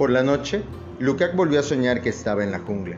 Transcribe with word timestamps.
Por 0.00 0.08
la 0.08 0.22
noche, 0.22 0.62
Lukács 0.98 1.36
volvió 1.36 1.60
a 1.60 1.62
soñar 1.62 2.00
que 2.00 2.08
estaba 2.08 2.42
en 2.42 2.50
la 2.50 2.60
jungla, 2.60 2.96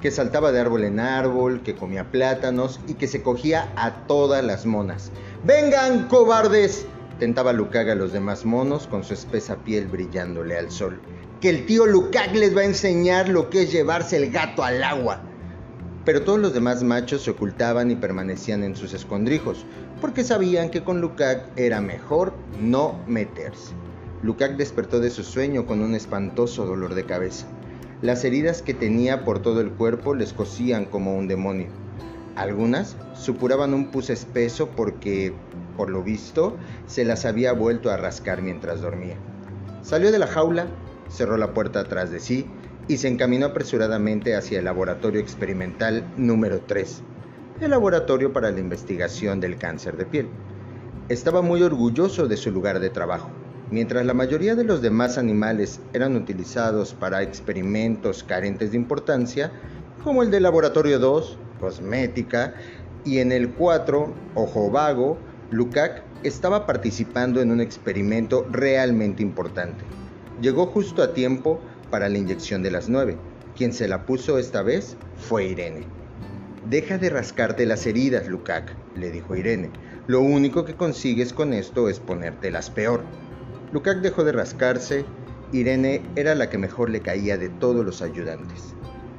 que 0.00 0.12
saltaba 0.12 0.52
de 0.52 0.60
árbol 0.60 0.84
en 0.84 1.00
árbol, 1.00 1.64
que 1.64 1.74
comía 1.74 2.12
plátanos 2.12 2.78
y 2.86 2.94
que 2.94 3.08
se 3.08 3.22
cogía 3.22 3.72
a 3.74 4.06
todas 4.06 4.44
las 4.44 4.64
monas. 4.64 5.10
¡Vengan, 5.42 6.06
cobardes! 6.06 6.86
tentaba 7.18 7.52
Lukács 7.52 7.90
a 7.90 7.94
los 7.96 8.12
demás 8.12 8.44
monos 8.44 8.86
con 8.86 9.02
su 9.02 9.14
espesa 9.14 9.56
piel 9.64 9.88
brillándole 9.88 10.56
al 10.56 10.70
sol. 10.70 11.00
Que 11.40 11.50
el 11.50 11.66
tío 11.66 11.86
Lukács 11.86 12.36
les 12.36 12.56
va 12.56 12.60
a 12.60 12.66
enseñar 12.66 13.28
lo 13.28 13.50
que 13.50 13.62
es 13.62 13.72
llevarse 13.72 14.16
el 14.16 14.30
gato 14.30 14.62
al 14.62 14.84
agua. 14.84 15.22
Pero 16.04 16.22
todos 16.22 16.38
los 16.38 16.54
demás 16.54 16.84
machos 16.84 17.22
se 17.22 17.32
ocultaban 17.32 17.90
y 17.90 17.96
permanecían 17.96 18.62
en 18.62 18.76
sus 18.76 18.94
escondrijos, 18.94 19.66
porque 20.00 20.22
sabían 20.22 20.70
que 20.70 20.84
con 20.84 21.00
Lukács 21.00 21.48
era 21.56 21.80
mejor 21.80 22.32
no 22.60 23.00
meterse. 23.08 23.74
Lukács 24.24 24.56
despertó 24.56 25.00
de 25.00 25.10
su 25.10 25.22
sueño 25.22 25.66
con 25.66 25.82
un 25.82 25.94
espantoso 25.94 26.64
dolor 26.64 26.94
de 26.94 27.04
cabeza. 27.04 27.46
Las 28.00 28.24
heridas 28.24 28.62
que 28.62 28.72
tenía 28.72 29.22
por 29.22 29.40
todo 29.40 29.60
el 29.60 29.70
cuerpo 29.72 30.14
les 30.14 30.32
cosían 30.32 30.86
como 30.86 31.14
un 31.14 31.28
demonio. 31.28 31.66
Algunas 32.34 32.96
supuraban 33.12 33.74
un 33.74 33.90
pus 33.90 34.08
espeso 34.08 34.70
porque, 34.70 35.34
por 35.76 35.90
lo 35.90 36.02
visto, 36.02 36.56
se 36.86 37.04
las 37.04 37.26
había 37.26 37.52
vuelto 37.52 37.90
a 37.90 37.98
rascar 37.98 38.40
mientras 38.40 38.80
dormía. 38.80 39.16
Salió 39.82 40.10
de 40.10 40.18
la 40.18 40.26
jaula, 40.26 40.68
cerró 41.10 41.36
la 41.36 41.52
puerta 41.52 41.80
atrás 41.80 42.10
de 42.10 42.18
sí 42.18 42.46
y 42.88 42.96
se 42.96 43.08
encaminó 43.08 43.44
apresuradamente 43.44 44.36
hacia 44.36 44.58
el 44.58 44.64
laboratorio 44.64 45.20
experimental 45.20 46.10
número 46.16 46.62
3, 46.62 47.02
el 47.60 47.70
laboratorio 47.70 48.32
para 48.32 48.50
la 48.50 48.60
investigación 48.60 49.40
del 49.40 49.58
cáncer 49.58 49.98
de 49.98 50.06
piel. 50.06 50.28
Estaba 51.10 51.42
muy 51.42 51.62
orgulloso 51.62 52.26
de 52.26 52.38
su 52.38 52.50
lugar 52.50 52.80
de 52.80 52.88
trabajo. 52.88 53.28
Mientras 53.74 54.06
la 54.06 54.14
mayoría 54.14 54.54
de 54.54 54.62
los 54.62 54.82
demás 54.82 55.18
animales 55.18 55.80
eran 55.94 56.14
utilizados 56.14 56.94
para 56.94 57.24
experimentos 57.24 58.22
carentes 58.22 58.70
de 58.70 58.76
importancia, 58.76 59.50
como 60.04 60.22
el 60.22 60.30
del 60.30 60.44
laboratorio 60.44 61.00
2, 61.00 61.36
cosmética, 61.58 62.54
y 63.04 63.18
en 63.18 63.32
el 63.32 63.50
4, 63.50 64.14
ojo 64.36 64.70
vago, 64.70 65.18
Lukács 65.50 66.02
estaba 66.22 66.66
participando 66.66 67.42
en 67.42 67.50
un 67.50 67.60
experimento 67.60 68.46
realmente 68.48 69.24
importante. 69.24 69.82
Llegó 70.40 70.66
justo 70.66 71.02
a 71.02 71.12
tiempo 71.12 71.60
para 71.90 72.08
la 72.08 72.18
inyección 72.18 72.62
de 72.62 72.70
las 72.70 72.88
9. 72.88 73.16
Quien 73.56 73.72
se 73.72 73.88
la 73.88 74.06
puso 74.06 74.38
esta 74.38 74.62
vez 74.62 74.96
fue 75.16 75.46
Irene. 75.46 75.84
Deja 76.70 76.96
de 76.96 77.10
rascarte 77.10 77.66
las 77.66 77.86
heridas, 77.86 78.28
Lukács, 78.28 78.72
le 78.94 79.10
dijo 79.10 79.34
Irene. 79.34 79.70
Lo 80.06 80.20
único 80.20 80.64
que 80.64 80.74
consigues 80.74 81.32
con 81.32 81.52
esto 81.52 81.88
es 81.88 81.98
ponértelas 81.98 82.70
peor. 82.70 83.02
Lukács 83.74 84.02
dejó 84.02 84.22
de 84.22 84.30
rascarse. 84.30 85.04
Irene 85.50 86.00
era 86.14 86.36
la 86.36 86.48
que 86.48 86.58
mejor 86.58 86.90
le 86.90 87.00
caía 87.00 87.36
de 87.36 87.48
todos 87.48 87.84
los 87.84 88.02
ayudantes. 88.02 88.72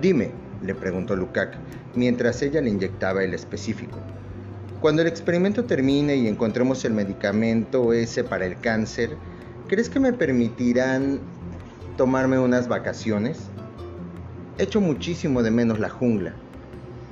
Dime, 0.00 0.30
le 0.62 0.74
preguntó 0.74 1.14
Lukács, 1.16 1.58
mientras 1.94 2.40
ella 2.40 2.62
le 2.62 2.70
inyectaba 2.70 3.22
el 3.22 3.34
específico. 3.34 3.98
Cuando 4.80 5.02
el 5.02 5.08
experimento 5.08 5.66
termine 5.66 6.16
y 6.16 6.28
encontremos 6.28 6.82
el 6.86 6.94
medicamento 6.94 7.92
ese 7.92 8.24
para 8.24 8.46
el 8.46 8.58
cáncer, 8.58 9.18
¿crees 9.68 9.90
que 9.90 10.00
me 10.00 10.14
permitirán 10.14 11.20
tomarme 11.98 12.38
unas 12.38 12.68
vacaciones? 12.68 13.40
Echo 14.56 14.80
muchísimo 14.80 15.42
de 15.42 15.50
menos 15.50 15.78
la 15.78 15.90
jungla. 15.90 16.32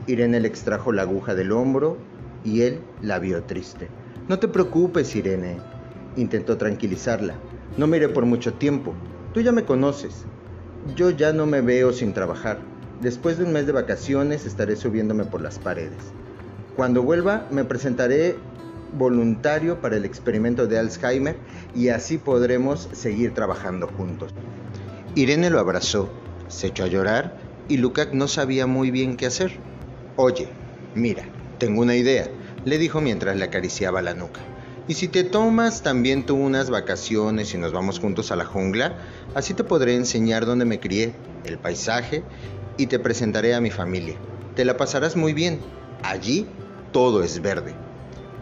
Irene 0.06 0.41
le 0.41 0.48
extrajo 0.48 0.91
la 0.91 1.03
aguja 1.03 1.34
del 1.34 1.53
hombro 1.53 1.98
y 2.45 2.62
él 2.62 2.81
la 3.03 3.19
vio 3.19 3.43
triste. 3.43 3.89
No 4.27 4.39
te 4.39 4.48
preocupes, 4.48 5.15
Irene, 5.15 5.59
intentó 6.17 6.56
tranquilizarla. 6.56 7.34
No 7.77 7.86
me 7.86 7.98
iré 7.98 8.09
por 8.09 8.27
mucho 8.27 8.55
tiempo. 8.55 8.95
Tú 9.33 9.41
ya 9.41 9.53
me 9.53 9.64
conoces. 9.64 10.25
Yo 10.95 11.11
ya 11.11 11.33
no 11.33 11.47
me 11.47 11.61
veo 11.61 11.92
sin 11.92 12.12
trabajar. 12.12 12.59
Después 13.00 13.38
de 13.38 13.44
un 13.44 13.53
mes 13.53 13.66
de 13.66 13.72
vacaciones 13.72 14.47
estaré 14.47 14.76
subiéndome 14.76 15.25
por 15.25 15.41
las 15.43 15.59
paredes. 15.59 16.12
Cuando 16.76 17.03
vuelva 17.03 17.47
me 17.50 17.65
presentaré 17.65 18.37
voluntario 18.97 19.81
para 19.81 19.97
el 19.97 20.05
experimento 20.05 20.66
de 20.66 20.78
Alzheimer 20.78 21.37
y 21.75 21.88
así 21.88 22.19
podremos 22.19 22.88
seguir 22.93 23.34
trabajando 23.34 23.88
juntos. 23.88 24.32
Irene 25.15 25.50
lo 25.50 25.60
abrazó, 25.60 26.10
se 26.49 26.69
echó 26.69 26.84
a 26.84 26.88
llorar 26.88 27.38
y 27.69 27.78
Lukács 27.78 28.15
no 28.15 28.28
sabía 28.28 28.66
muy 28.66 28.91
bien 28.91 29.16
qué 29.16 29.26
hacer. 29.26 29.53
Oye, 30.16 30.49
mira, 30.94 31.25
tengo 31.59 31.82
una 31.82 31.97
idea, 31.97 32.28
le 32.65 32.78
dijo 32.78 33.00
mientras 33.00 33.37
le 33.37 33.44
acariciaba 33.44 34.03
la 34.03 34.15
nuca. 34.15 34.41
Y 34.89 34.95
si 34.95 35.09
te 35.09 35.25
tomas 35.25 35.83
también 35.83 36.27
tú 36.27 36.37
unas 36.37 36.71
vacaciones 36.71 37.53
y 37.53 37.59
nos 37.59 37.73
vamos 37.73 37.99
juntos 37.99 38.31
a 38.31 38.37
la 38.37 38.45
jungla, 38.45 38.97
así 39.35 39.53
te 39.53 39.65
podré 39.65 39.97
enseñar 39.97 40.47
dónde 40.47 40.65
me 40.65 40.79
crié, 40.79 41.13
el 41.45 41.59
paisaje 41.59 42.23
y 42.77 42.87
te 42.87 43.01
presentaré 43.01 43.55
a 43.55 43.61
mi 43.61 43.71
familia. 43.71 44.17
Te 44.55 44.65
la 44.65 44.77
pasarás 44.77 45.17
muy 45.17 45.33
bien. 45.33 45.61
Allí 46.05 46.47
todo 46.93 47.25
es 47.25 47.43
verde. 47.43 47.75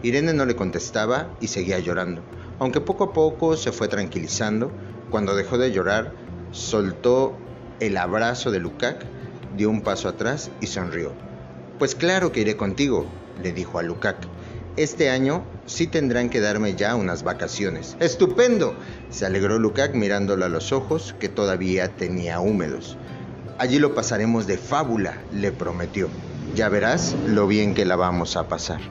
Irene 0.03 0.33
no 0.33 0.45
le 0.45 0.55
contestaba 0.55 1.35
y 1.41 1.47
seguía 1.47 1.79
llorando, 1.79 2.21
aunque 2.59 2.79
poco 2.79 3.05
a 3.05 3.13
poco 3.13 3.57
se 3.57 3.71
fue 3.71 3.87
tranquilizando. 3.87 4.71
Cuando 5.09 5.35
dejó 5.35 5.57
de 5.57 5.71
llorar, 5.71 6.13
soltó 6.51 7.35
el 7.79 7.97
abrazo 7.97 8.51
de 8.51 8.59
Lukács, 8.59 9.05
dio 9.57 9.71
un 9.71 9.81
paso 9.81 10.09
atrás 10.09 10.51
y 10.61 10.67
sonrió. 10.67 11.11
Pues 11.79 11.95
claro 11.95 12.31
que 12.31 12.41
iré 12.41 12.55
contigo, 12.55 13.07
le 13.41 13.51
dijo 13.51 13.79
a 13.79 13.83
Lukács. 13.83 14.27
Este 14.77 15.09
año 15.09 15.45
sí 15.65 15.87
tendrán 15.87 16.29
que 16.29 16.41
darme 16.41 16.75
ya 16.75 16.95
unas 16.95 17.23
vacaciones. 17.23 17.95
¡Estupendo! 18.01 18.75
se 19.09 19.25
alegró 19.25 19.57
Lukács 19.57 19.95
mirándolo 19.95 20.43
a 20.43 20.49
los 20.49 20.73
ojos 20.73 21.15
que 21.17 21.29
todavía 21.29 21.95
tenía 21.95 22.41
húmedos. 22.41 22.97
Allí 23.57 23.79
lo 23.79 23.95
pasaremos 23.95 24.47
de 24.47 24.57
fábula, 24.57 25.17
le 25.31 25.53
prometió. 25.53 26.09
Ya 26.55 26.67
verás 26.67 27.15
lo 27.25 27.47
bien 27.47 27.73
que 27.73 27.85
la 27.85 27.95
vamos 27.95 28.35
a 28.35 28.49
pasar. 28.49 28.81